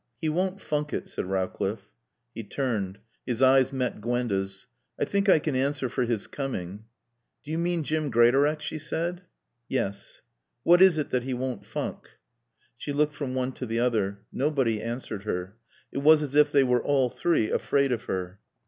[0.19, 1.91] "He won't funk it," said Rowcliffe.
[2.33, 2.97] He turned.
[3.27, 4.65] His eyes met Gwenda's.
[4.99, 6.85] "I think I can answer for his coming."
[7.43, 9.21] "Do you mean Jim Greatorex?" she said.
[9.69, 10.23] "Yes."
[10.63, 12.09] "What is it that he won't funk?"
[12.77, 14.21] She looked from one to the other.
[14.33, 15.55] Nobody answered her.
[15.91, 18.39] It was as if they were, all three, afraid of her.